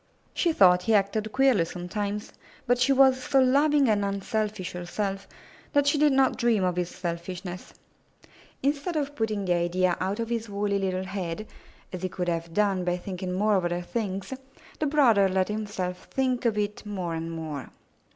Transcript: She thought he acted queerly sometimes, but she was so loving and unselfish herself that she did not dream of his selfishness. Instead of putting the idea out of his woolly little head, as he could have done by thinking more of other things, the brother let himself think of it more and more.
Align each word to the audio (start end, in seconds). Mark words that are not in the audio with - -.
She 0.33 0.51
thought 0.51 0.81
he 0.81 0.95
acted 0.95 1.31
queerly 1.31 1.63
sometimes, 1.63 2.33
but 2.65 2.79
she 2.79 2.91
was 2.91 3.21
so 3.23 3.39
loving 3.39 3.87
and 3.87 4.03
unselfish 4.03 4.71
herself 4.71 5.27
that 5.73 5.85
she 5.85 5.99
did 5.99 6.11
not 6.11 6.37
dream 6.39 6.63
of 6.63 6.75
his 6.75 6.89
selfishness. 6.89 7.71
Instead 8.63 8.95
of 8.95 9.13
putting 9.15 9.45
the 9.45 9.53
idea 9.53 9.95
out 10.01 10.19
of 10.19 10.29
his 10.29 10.49
woolly 10.49 10.79
little 10.79 11.05
head, 11.05 11.45
as 11.93 12.01
he 12.01 12.09
could 12.09 12.29
have 12.29 12.51
done 12.51 12.83
by 12.83 12.97
thinking 12.97 13.31
more 13.31 13.53
of 13.57 13.65
other 13.65 13.83
things, 13.83 14.33
the 14.79 14.87
brother 14.87 15.29
let 15.29 15.49
himself 15.49 16.07
think 16.09 16.45
of 16.45 16.57
it 16.57 16.83
more 16.83 17.13
and 17.13 17.29
more. 17.31 17.69